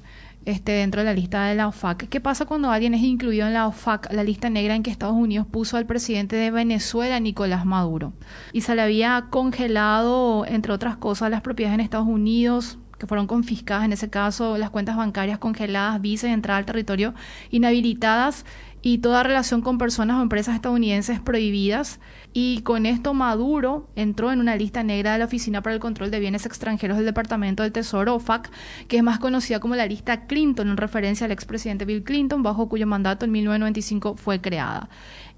[0.44, 2.08] esté dentro de la lista de la OFAC.
[2.08, 5.16] ¿Qué pasa cuando alguien es incluido en la OFAC, la lista negra en que Estados
[5.16, 8.12] Unidos puso al presidente de Venezuela, Nicolás Maduro?
[8.52, 13.26] Y se le había congelado, entre otras cosas, las propiedades en Estados Unidos, que fueron
[13.26, 17.14] confiscadas, en ese caso las cuentas bancarias congeladas, visas de entrada al territorio
[17.50, 18.44] inhabilitadas
[18.82, 22.00] y toda relación con personas o empresas estadounidenses prohibidas.
[22.32, 26.10] Y con esto Maduro entró en una lista negra de la Oficina para el Control
[26.10, 28.50] de Bienes Extranjeros del Departamento del Tesoro, OFAC,
[28.86, 32.68] que es más conocida como la lista Clinton, en referencia al expresidente Bill Clinton, bajo
[32.68, 34.88] cuyo mandato en 1995 fue creada.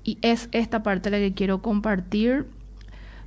[0.04, 2.46] Y es esta parte la que quiero compartir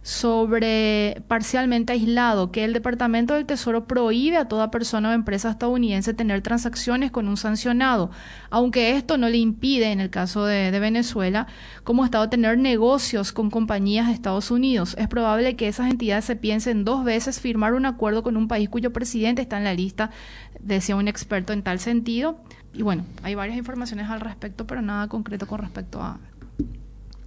[0.03, 6.13] sobre parcialmente aislado, que el Departamento del Tesoro prohíbe a toda persona o empresa estadounidense
[6.13, 8.11] tener transacciones con un sancionado,
[8.49, 11.47] aunque esto no le impide, en el caso de, Venezuela,
[11.85, 14.95] como Estado tener negocios con compañías de Estados Unidos.
[14.99, 18.67] Es probable que esas entidades se piensen dos veces firmar un acuerdo con un país
[18.67, 20.11] cuyo presidente está en la lista,
[20.59, 22.37] decía un experto en tal sentido.
[22.73, 26.19] Y bueno, hay varias informaciones al respecto, pero nada concreto con respecto a,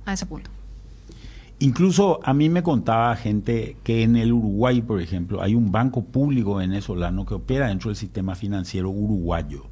[0.04, 0.50] a ese punto.
[1.58, 6.04] Incluso a mí me contaba gente que en el Uruguay, por ejemplo, hay un banco
[6.04, 9.64] público venezolano que opera dentro del sistema financiero uruguayo.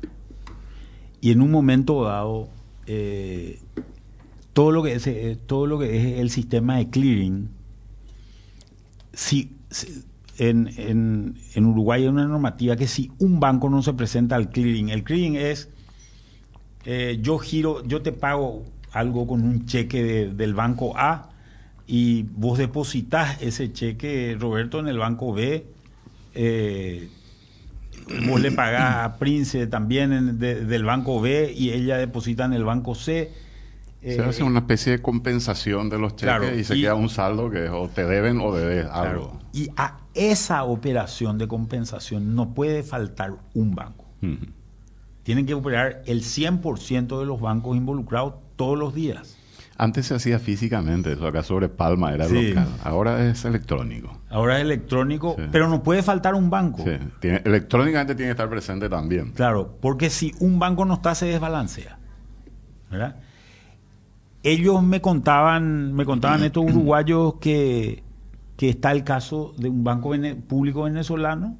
[1.20, 2.48] Y en un momento dado,
[2.86, 3.60] eh,
[4.54, 7.50] todo, lo que es, eh, todo lo que es el sistema de clearing,
[9.12, 9.52] si,
[10.38, 15.04] en, Uruguay hay una normativa que si un banco no se presenta al clearing, el
[15.04, 15.68] clearing es,
[16.86, 21.33] eh, yo giro, yo te pago algo con un cheque del banco A,
[21.86, 25.66] y vos depositas ese cheque, Roberto, en el banco B,
[26.34, 27.08] eh,
[28.26, 32.94] vos le pagás a Prince también del banco B y ella deposita en el banco
[32.94, 33.32] C.
[34.02, 37.68] se hace una especie de compensación de los cheques y se queda un saldo que
[37.68, 39.38] o te deben o debes algo.
[39.52, 44.04] Y a esa operación de compensación no puede faltar un banco.
[45.22, 49.36] Tienen que operar el 100% de los bancos involucrados todos los días.
[49.76, 52.68] Antes se hacía físicamente, eso acá sobre Palma era local.
[52.84, 54.20] Ahora es electrónico.
[54.30, 56.84] Ahora es electrónico, pero no puede faltar un banco.
[56.84, 57.28] Sí.
[57.44, 59.32] electrónicamente tiene que estar presente también.
[59.32, 61.98] Claro, porque si un banco no está, se desbalancea.
[62.90, 63.16] ¿verdad?
[64.44, 68.04] Ellos me contaban, me contaban estos uruguayos que,
[68.56, 70.12] que está el caso de un banco
[70.46, 71.56] público venezolano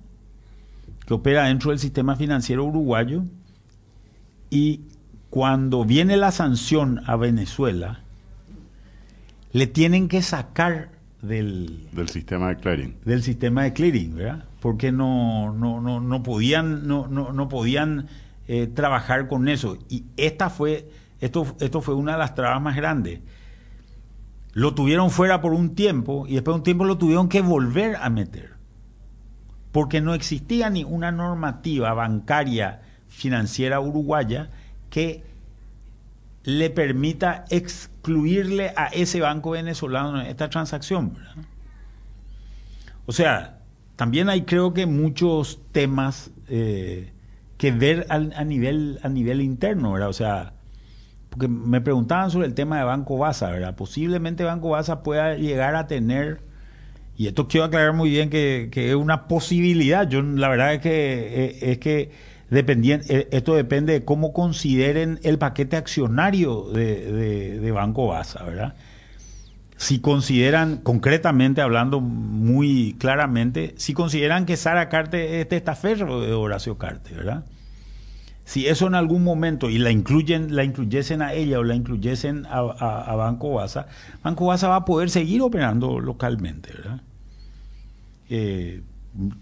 [1.07, 3.25] que opera dentro del sistema financiero uruguayo
[4.51, 4.83] y
[5.31, 8.04] cuando viene la sanción a Venezuela,
[9.55, 10.91] le tienen que sacar
[11.23, 12.97] del, del sistema de clearing.
[13.05, 14.45] Del sistema de clearing, ¿verdad?
[14.59, 18.09] Porque no, no, no, no podían, no, no, no podían
[18.49, 19.79] eh, trabajar con eso.
[19.89, 20.91] Y esta fue,
[21.21, 23.21] esto, esto fue una de las trabas más grandes.
[24.55, 27.95] Lo tuvieron fuera por un tiempo y después de un tiempo lo tuvieron que volver
[27.95, 28.55] a meter.
[29.71, 34.51] Porque no existía ni una normativa bancaria financiera uruguaya
[34.91, 35.23] que
[36.45, 41.17] le permita excluirle a ese banco venezolano esta transacción.
[43.07, 43.59] O sea,
[43.97, 47.13] también hay creo que muchos temas eh,
[47.57, 50.09] que ver a, nivel, a nivel interno, ¿verdad?
[50.09, 50.53] O sea,
[51.31, 53.75] porque me preguntaban sobre el tema de Banco Baza, ¿verdad?
[53.75, 56.41] Posiblemente Banco Baza pueda llegar a tener,
[57.17, 61.45] y esto quiero aclarar muy bien que, es una posibilidad, yo la verdad es que,
[61.45, 67.73] eh, es que dependiendo, eh, esto depende de cómo consideren el paquete accionario de, de,
[67.73, 68.75] Banco Baza, ¿verdad?
[69.77, 76.79] Si consideran, concretamente hablando muy claramente, si consideran que Sara Carte es testaferro de Horacio
[76.79, 77.45] Carte, ¿verdad?
[78.45, 82.47] si eso en algún momento y la incluyen, la incluyesen a ella o la incluyesen
[82.47, 83.87] a, Banco Baza,
[84.23, 87.01] Banco Baza va a poder seguir operando localmente, ¿verdad?
[88.29, 88.83] Eh,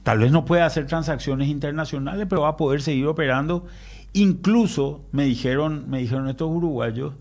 [0.03, 3.67] tal vez no pueda hacer transacciones internacionales, pero va a poder seguir operando.
[4.13, 7.15] Incluso me dijeron, me dijeron estos uruguayos,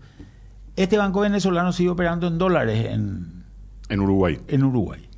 [0.76, 3.44] este banco venezolano sigue operando en dólares en,
[3.88, 4.38] en Uruguay.
[4.48, 5.08] En Uruguay.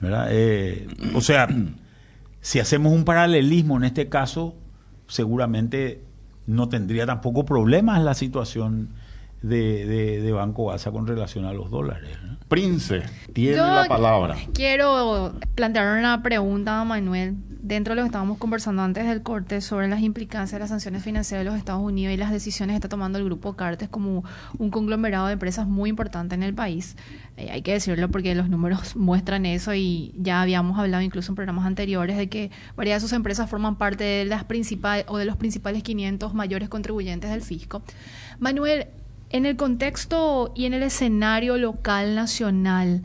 [0.00, 0.28] ¿verdad?
[0.30, 1.48] Eh, o sea,
[2.40, 4.54] si hacemos un paralelismo en este caso,
[5.08, 6.02] seguramente
[6.46, 8.90] no tendría tampoco problemas la situación
[9.48, 12.10] de, de, Banco Baza con relación a los dólares.
[12.48, 14.36] Prince, tiene la palabra.
[14.52, 17.34] Quiero plantear una pregunta a Manuel.
[17.60, 21.02] Dentro de lo que estábamos conversando antes del corte sobre las implicancias de las sanciones
[21.02, 24.22] financieras de los Estados Unidos y las decisiones que está tomando el grupo Cartes como
[24.58, 26.94] un conglomerado de empresas muy importante en el país.
[27.36, 31.34] Eh, hay que decirlo porque los números muestran eso y ya habíamos hablado incluso en
[31.34, 35.24] programas anteriores de que varias de sus empresas forman parte de las principales o de
[35.24, 37.82] los principales 500 mayores contribuyentes del fisco.
[38.38, 38.86] Manuel,
[39.30, 43.04] en el contexto y en el escenario local, nacional,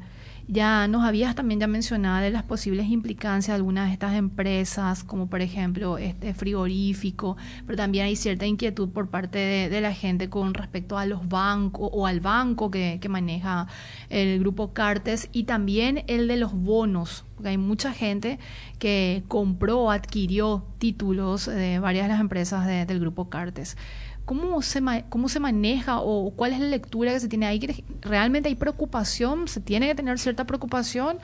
[0.51, 5.03] ya nos habías también ya mencionado de las posibles implicancias de algunas de estas empresas,
[5.05, 10.29] como por ejemplo este frigorífico, pero también hay cierta inquietud por parte de, la gente
[10.29, 13.67] con respecto a los bancos o al banco que, maneja
[14.10, 18.38] el grupo Cartes y también el de los bonos, porque hay mucha gente
[18.77, 23.77] que compró adquirió títulos de varias de las empresas del grupo Cartes.
[24.25, 27.84] ¿Cómo se, ¿Cómo se maneja o cuál es la lectura que se tiene ahí?
[28.01, 29.47] ¿Realmente hay preocupación?
[29.47, 31.17] ¿Se tiene que tener cierta preocupación?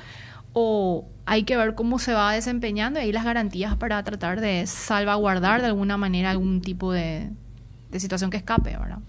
[0.54, 4.66] ¿O hay que ver cómo se va desempeñando y ahí las garantías para tratar de
[4.66, 7.30] salvaguardar de alguna manera algún tipo de,
[7.98, 9.00] situación que escape, ¿verdad?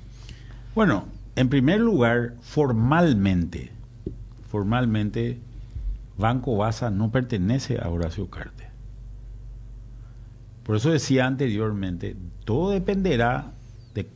[0.75, 3.73] Bueno, en primer lugar, formalmente,
[4.49, 5.39] formalmente,
[6.17, 8.69] Banco Baza no pertenece a Horacio Carte.
[10.65, 13.53] Por eso decía anteriormente, todo dependerá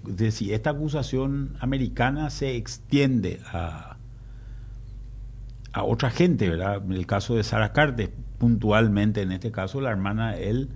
[0.05, 3.97] de, si esta acusación americana se extiende a,
[5.73, 6.83] a otra gente, ¿verdad?
[6.85, 10.69] En el caso de Sara Cartes, puntualmente en este caso, la hermana de él,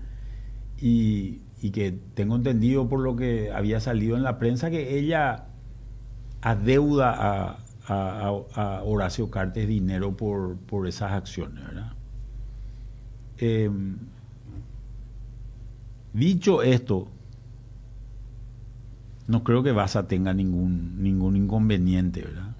[0.80, 1.40] y,
[1.72, 5.46] que tengo entendido por lo que había salido en la prensa que ella
[6.40, 11.92] adeuda a, a, Horacio Cartes dinero por, por esas acciones, ¿verdad?
[13.38, 13.96] Em,
[16.12, 17.08] dicho esto,
[19.28, 22.54] no creo que Baza tenga ningún, ningún inconveniente, ¿verdad?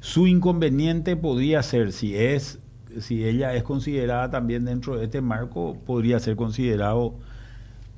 [0.00, 2.58] Su inconveniente podría ser, si es,
[3.00, 7.14] si ella es considerada también dentro de este marco, podría ser considerado,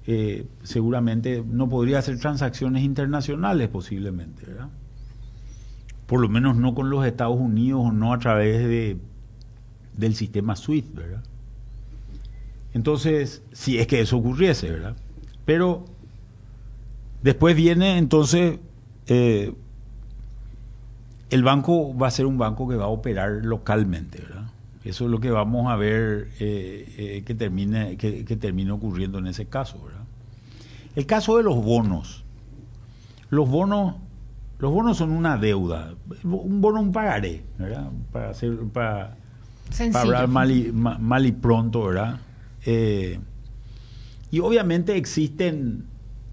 [0.07, 4.69] eh, seguramente no podría hacer transacciones internacionales posiblemente, ¿verdad?
[6.07, 8.97] Por lo menos no con los Estados Unidos o no a través de,
[9.97, 11.23] del sistema SWIFT, ¿verdad?
[12.75, 14.97] Entonces, si es que eso ocurriese, ¿verdad?
[15.45, 15.85] Pero
[17.23, 18.59] Después viene entonces,
[19.07, 19.55] eh,
[21.31, 24.51] el banco va a ser un banco que va a operar localmente, ¿verdad?
[24.85, 29.29] Eso es lo que vamos a ver eh, eh, que, termine, que, termine ocurriendo en
[29.29, 30.03] ese caso, ¿verdad?
[30.97, 32.25] El caso de los bonos.
[33.31, 33.95] Los bonos,
[34.59, 35.95] los bonos son una deuda.
[36.25, 37.89] Un bono, un pagaré, ¿verdad?
[38.11, 39.17] Para hacer, para,
[39.93, 42.19] para hablar mal y, mal y pronto, ¿verdad?
[42.65, 45.85] y obviamente existen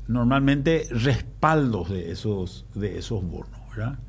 [0.09, 3.59] normalmente respaldos de esos, de esos bonos.
[3.69, 3.99] ¿verdad?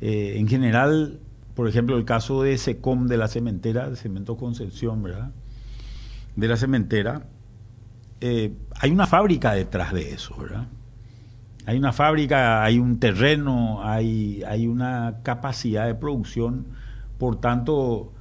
[0.00, 1.20] Eh, en general,
[1.54, 5.30] por ejemplo, el caso de SECOM de la cementera, de Cemento Concepción, ¿verdad?
[6.34, 7.26] de la cementera,
[8.22, 10.66] eh, hay una fábrica detrás de eso, ¿verdad?
[11.66, 16.68] Hay una fábrica, hay un terreno, hay, hay una capacidad de producción,
[17.18, 18.12] por tanto,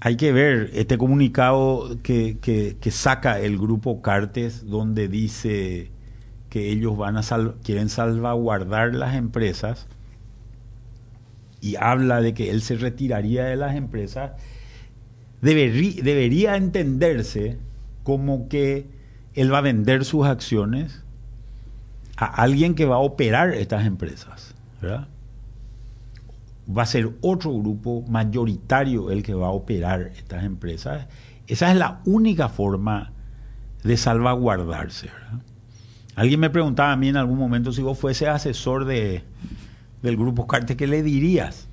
[0.00, 5.90] hay que ver este comunicado que, que saca el grupo Cartes, donde dice
[6.50, 7.22] que ellos van a
[7.62, 9.86] quieren salvaguardar las empresas
[11.60, 14.32] y habla de que él se retiraría de las empresas,
[15.40, 17.58] debería entenderse
[18.02, 18.86] como que
[19.34, 21.02] él va a vender sus acciones
[22.16, 29.22] a alguien que va a operar estas empresas, va a ser otro grupo mayoritario el
[29.22, 31.06] que va a operar estas empresas.
[31.46, 33.12] Esa es la única forma
[33.84, 35.10] de salvaguardarse.
[36.18, 39.22] Alguien me preguntaba a mí en algún momento si vos fuese asesor de,
[40.02, 41.68] del grupo Carte, ¿qué le dirías?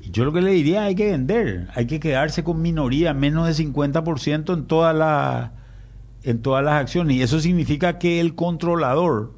[0.00, 3.46] Y yo lo que le diría hay que vender, hay que quedarse con minoría, menos
[3.46, 5.50] de 50% en todas las
[6.22, 7.18] en todas las acciones.
[7.18, 9.34] Y eso significa que el controlador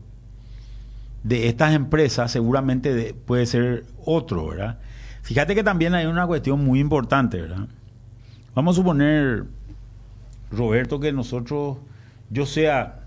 [1.24, 4.78] de estas empresas seguramente puede ser otro, ¿verdad?
[5.22, 7.66] Fíjate que también hay una cuestión muy importante, ¿verdad?
[8.54, 9.46] Vamos a suponer,
[10.52, 11.78] Roberto, que nosotros,
[12.30, 12.97] yo sea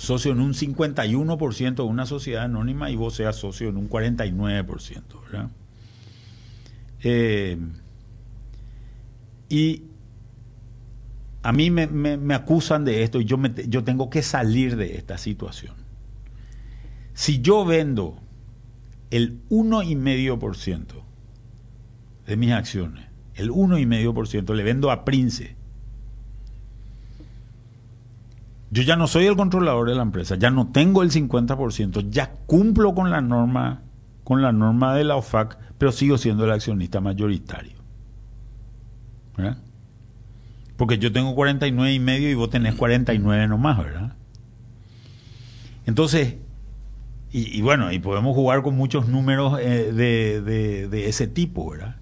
[0.00, 5.02] socio en un 51% de una sociedad anónima y vos seas socio en un 49%,
[5.24, 5.50] ¿verdad?
[7.02, 7.58] Eh,
[9.50, 9.82] y
[11.42, 14.96] a mí me, me, acusan de esto y yo, me, yo tengo que salir de
[14.96, 15.74] esta situación.
[17.12, 18.22] Si yo vendo
[19.10, 20.86] el 1,5%
[22.26, 25.56] de mis acciones, el 1,5% le vendo a Prince,
[28.70, 32.32] yo ya no soy el controlador de la empresa, ya no tengo el 50%, ya
[32.46, 33.82] cumplo con la norma,
[34.22, 37.78] con la norma de la OFAC, pero sigo siendo el accionista mayoritario.
[39.36, 39.58] ¿Verdad?
[40.76, 44.14] Porque yo tengo 49 y medio y vos tenés 49 nomás, ¿verdad?
[45.84, 46.36] Entonces,
[47.32, 51.96] y, bueno, y podemos jugar con muchos números eh, de, ese tipo, ¿verdad?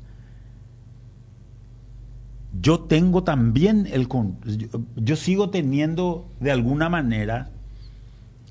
[2.61, 4.09] Yo tengo también el...
[4.97, 7.51] Yo, sigo teniendo de alguna manera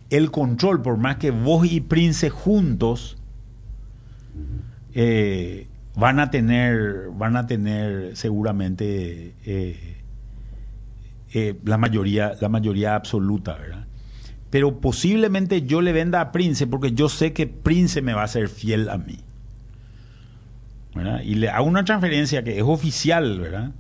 [0.10, 3.18] el control, por más que vos y Prince juntos
[4.94, 9.34] eh, van a tener, van a tener seguramente...
[9.46, 9.98] Eh,
[11.34, 13.86] eh, la, mayoría, la mayoría absoluta, ¿verdad?
[14.50, 18.28] Pero posiblemente yo le venda a Prince porque yo sé que Prince me va a
[18.28, 19.20] ser fiel a mí.
[20.96, 21.22] ¿verdad?
[21.22, 23.72] Y le hago una transferencia que es oficial, ¿verdad?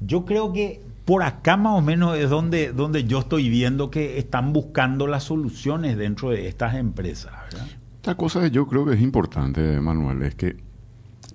[0.00, 4.18] Yo creo que por acá más o menos es donde, donde yo estoy viendo que
[4.18, 7.32] están buscando las soluciones dentro de estas empresas.
[7.50, 7.66] ¿verdad?
[8.00, 10.56] Otra cosa que yo creo que es importante, Manuel, es que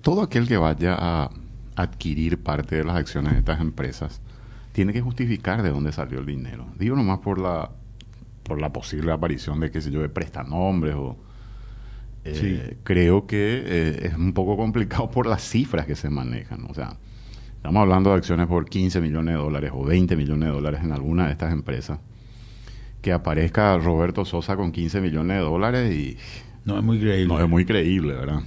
[0.02, 1.30] todo aquel que vaya a
[1.76, 4.20] adquirir parte de las acciones de estas empresas
[4.72, 6.66] tiene que justificar de dónde salió el dinero.
[6.78, 7.70] Digo nomás por la
[8.42, 11.16] por la posible aparición de, qué sé yo, de prestanombres o...
[12.24, 16.66] Eh, creo que eh, es un poco complicado por las cifras que se manejan.
[16.70, 16.96] O sea,
[17.62, 20.90] estamos hablando de acciones por 15 millones de dólares o 20 millones de dólares en
[20.90, 22.00] alguna de estas empresas.
[23.00, 26.16] Que aparezca Roberto Sosa con 15 millones de dólares y...
[26.64, 27.28] No es muy creíble.
[27.28, 28.40] No es muy creíble, ¿verdad?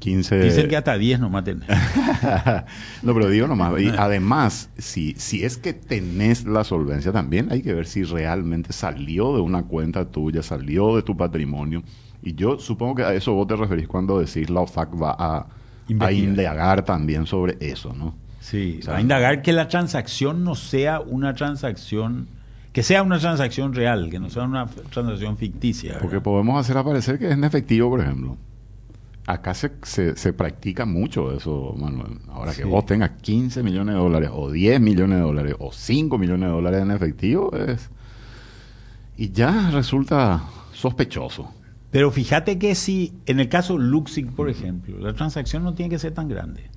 [0.00, 0.38] 15...
[0.42, 1.66] Dicen que hasta 10 nomás tenés.
[3.02, 3.80] no, pero digo nomás.
[3.80, 8.74] Y además, si, si es que tenés la solvencia también, hay que ver si realmente
[8.74, 11.82] salió de una cuenta tuya, salió de tu patrimonio.
[12.22, 15.46] Y yo supongo que a eso vos te referís cuando decís la OFAC va a,
[16.00, 18.25] a indagar también sobre eso, ¿no?
[18.46, 22.28] Sí, a indagar que la transacción no sea una transacción
[22.72, 25.98] que sea una transacción real, que no sea una transacción ficticia.
[25.98, 28.36] Porque podemos hacer aparecer que es en efectivo, por ejemplo.
[29.26, 32.20] Acá se, se, practica mucho eso, Manuel.
[32.28, 36.16] Ahora que vos tengas 15 millones de dólares, o 10 millones de dólares, o 5
[36.16, 37.90] millones de dólares en efectivo, es...
[39.16, 41.52] y ya resulta sospechoso.
[41.90, 45.98] Pero fíjate que si, en el caso Luxic, por ejemplo, la transacción no tiene que
[45.98, 46.75] ser tan grande.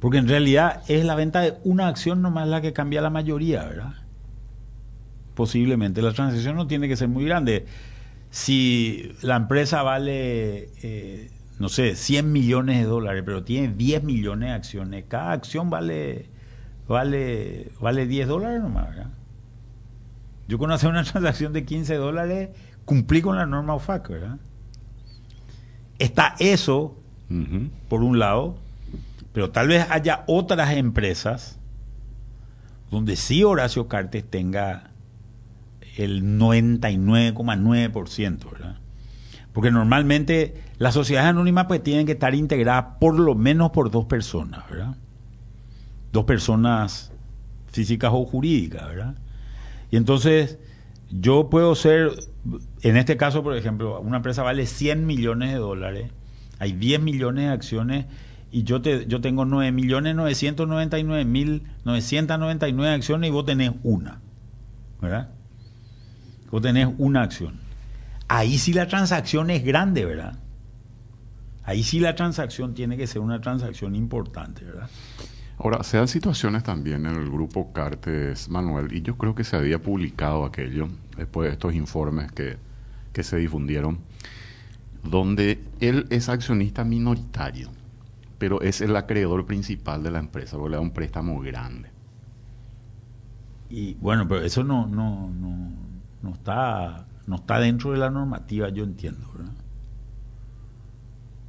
[0.00, 3.64] Porque en realidad es la venta de una acción nomás la que cambia la mayoría,
[3.64, 3.94] ¿verdad?
[5.34, 6.02] Posiblemente.
[6.02, 7.66] La transacción no tiene que ser muy grande
[8.30, 14.48] si la empresa vale, eh, no sé, 100 millones de dólares, pero tiene 10 millones
[14.48, 16.26] de acciones, cada acción vale,
[16.88, 19.10] vale, vale 10 dólares nomás, ¿verdad?
[20.48, 22.50] Yo cuando hacer una transacción de 15 dólares,
[22.84, 24.38] cumplí con la norma OFAC, ¿verdad?
[25.98, 26.96] Está eso,
[27.88, 28.56] por un lado,
[29.32, 31.58] pero tal vez haya otras empresas
[32.90, 34.90] donde sí Horacio Cartes tenga
[35.96, 38.78] el 99,9%, ¿verdad?
[39.52, 44.06] Porque normalmente las sociedades anónimas pues tienen que estar integradas por lo menos por dos
[44.06, 44.96] personas, ¿verdad?
[46.12, 47.12] Dos personas
[47.70, 49.14] físicas o jurídicas, ¿verdad?
[49.90, 50.58] Y entonces
[51.10, 52.10] yo puedo ser,
[52.82, 56.10] en este caso, por ejemplo, una empresa vale 100 millones de dólares,
[56.58, 58.06] hay 10 millones de acciones
[58.50, 64.20] y yo te yo tengo 9 millones 999 mil 999 acciones y vos tenés una,
[65.00, 65.30] ¿verdad?
[66.50, 67.60] Vos tenés una acción.
[68.28, 70.38] Ahí sí la transacción es grande, ¿verdad?
[71.64, 74.88] Ahí sí la transacción tiene que ser una transacción importante, ¿verdad?
[75.58, 79.56] Ahora, se dan situaciones también en el grupo Cartes, Manuel, y yo creo que se
[79.56, 80.88] había publicado aquello,
[81.18, 82.56] después de estos informes que,
[83.12, 83.98] que se difundieron,
[85.04, 87.68] donde él es accionista minoritario,
[88.40, 91.90] pero es el acreedor principal de la empresa, porque le da un préstamo grande.
[93.68, 95.70] Y bueno, pero eso no, no, no,
[96.22, 99.52] no está no está dentro de la normativa, yo entiendo, ¿verdad?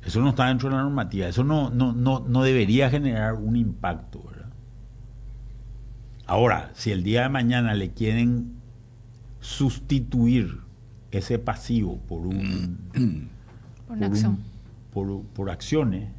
[0.05, 3.55] Eso no está dentro de la normativa, eso no, no, no, no debería generar un
[3.55, 4.49] impacto, ¿verdad?
[6.27, 8.57] Ahora, si el día de mañana le quieren
[9.39, 10.59] sustituir
[11.09, 13.29] ese pasivo por un
[13.87, 14.37] por, una acción.
[14.93, 16.11] por, por, acciones,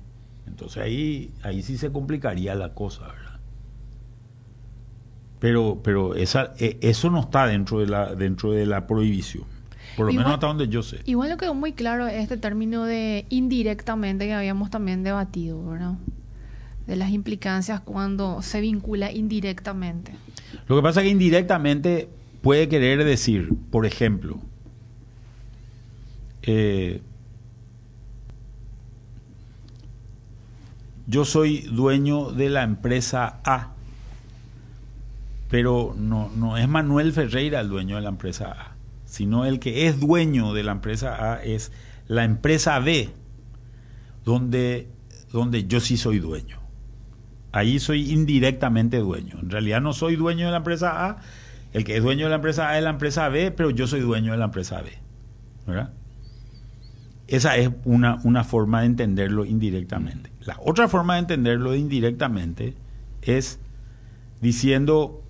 [0.53, 3.41] entonces ahí, ahí sí se complicaría la cosa, ¿verdad?
[5.39, 9.45] Pero, pero esa, e, eso no está dentro de la, dentro de la prohibición.
[9.97, 11.01] Por lo menos hasta donde yo sé.
[11.07, 15.95] Igual lo quedó muy claro este término de indirectamente que habíamos también debatido, ¿verdad?
[16.87, 20.13] De las implicancias cuando se vincula indirectamente.
[20.69, 22.11] Lo que pasa es que indirectamente
[22.43, 24.39] puede querer decir, por ejemplo,
[26.43, 27.01] eh,
[31.13, 33.73] yo soy dueño de la empresa A
[35.53, 39.87] pero no, no es Manuel Ferreira el dueño de la empresa A, sino el que
[39.87, 41.73] es dueño de la empresa A es
[42.09, 43.11] la empresa B,
[44.25, 44.89] donde,
[45.31, 46.59] donde yo sí soy dueño.
[47.53, 49.41] Ahí soy indirectamente dueño.
[49.43, 51.19] En realidad no soy dueño de la empresa A,
[51.75, 54.01] el que es dueño de la empresa A es la empresa B, pero yo soy
[54.01, 54.91] dueño de la empresa B.
[55.67, 55.93] ¿verdad?
[57.33, 60.31] Esa es una, una forma de entenderlo indirectamente.
[60.45, 62.75] La otra forma de entenderlo indirectamente
[63.23, 63.59] es
[64.43, 65.23] diciendo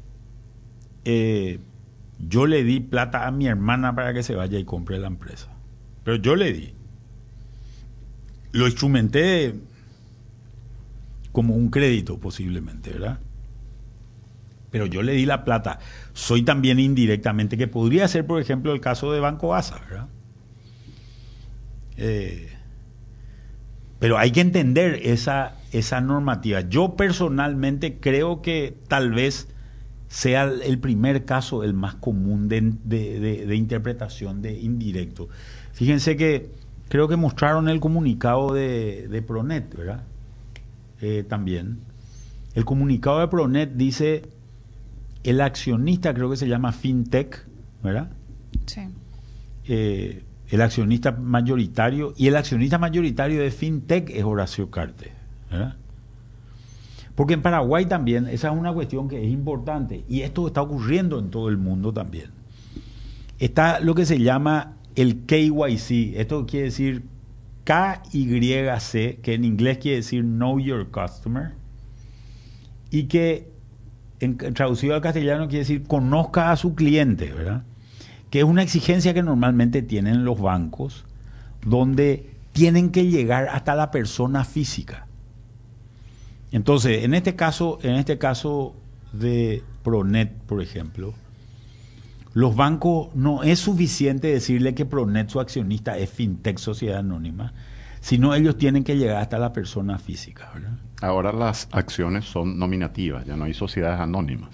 [1.04, 1.60] eh,
[2.18, 5.46] yo le di plata a mi hermana para que se vaya y compre la empresa.
[6.02, 6.74] Pero yo le di.
[8.50, 9.54] Lo instrumenté
[11.30, 13.20] como un crédito posiblemente, ¿verdad?
[14.72, 15.78] Pero yo le di la plata.
[16.14, 20.08] Soy también indirectamente, que podría ser, por ejemplo, el caso de Banco Asa, ¿verdad?
[22.04, 22.48] Eh,
[24.00, 26.62] pero hay que entender esa, esa normativa.
[26.62, 29.46] Yo personalmente creo que tal vez
[30.08, 35.28] sea el primer caso el más común de, interpretación de indirecto.
[35.72, 36.50] Fíjense que
[36.88, 40.02] creo que mostraron el comunicado de, Pronet, ¿verdad?
[41.00, 41.78] Eh, también.
[42.56, 44.22] El comunicado de Pronet dice,
[45.22, 47.46] el accionista creo que se llama FinTech,
[47.84, 48.10] ¿verdad?
[48.66, 48.80] Sí.
[49.68, 55.10] Eh, el accionista mayoritario, y el accionista mayoritario de FinTech es Horacio Carte,
[55.50, 55.76] ¿verdad?
[57.14, 61.18] Porque en Paraguay también, esa es una cuestión que es importante, y esto está ocurriendo
[61.18, 62.32] en todo el mundo también.
[63.38, 67.02] Está lo que se llama el KYC, esto quiere decir
[67.64, 71.52] KYC, que en inglés quiere decir Know Your Customer,
[72.90, 73.48] y que
[74.52, 77.64] traducido al castellano quiere decir conozca a su cliente, ¿verdad?
[78.32, 81.04] Que es una exigencia que normalmente tienen los bancos,
[81.66, 85.06] donde tienen que llegar hasta la persona física.
[86.50, 88.74] Entonces, en este caso, en este caso
[89.12, 91.12] de Pronet, por ejemplo,
[92.32, 97.52] los bancos no es suficiente decirle que Pronet, su accionista, es FinTech Sociedad Anónima,
[98.00, 100.50] sino ellos tienen que llegar hasta la persona física.
[100.54, 100.78] ¿verdad?
[101.02, 104.50] Ahora las acciones son nominativas, ya no hay sociedades anónimas.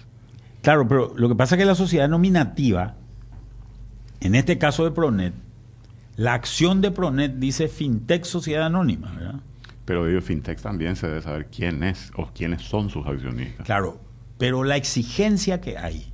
[0.62, 2.96] Claro, pero lo que pasa es que la sociedad nominativa,
[4.20, 5.34] en este caso de Pronet,
[6.16, 9.40] la acción de Pronet dice FinTech Sociedad Anónima, ¿verdad?
[9.84, 13.64] Pero de FinTech también se debe saber quién es o quiénes son sus accionistas.
[13.64, 14.00] Claro,
[14.36, 16.12] pero la exigencia que hay,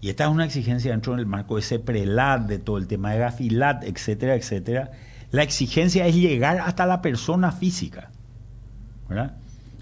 [0.00, 3.12] y esta es una exigencia dentro del marco de ese prelat, de todo el tema
[3.12, 4.92] de gafilat, etcétera, etcétera,
[5.30, 8.10] la exigencia es llegar hasta la persona física.
[9.08, 9.36] ¿verdad?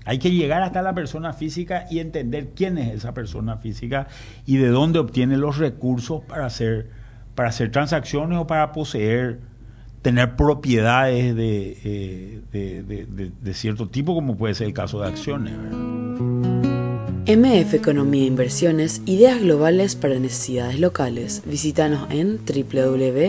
[0.04, 4.08] Hay que llegar hasta la persona física y entender quién es esa persona física
[4.46, 6.90] y de dónde obtiene los recursos para hacer,
[7.34, 9.40] para hacer transacciones o para poseer
[10.02, 15.54] tener propiedades eh, de, cierto tipo, como puede ser el caso de acciones.
[17.24, 21.42] MF Economía e Inversiones, ideas globales para necesidades locales.
[21.46, 23.22] Visítanos en www.mf.com.py.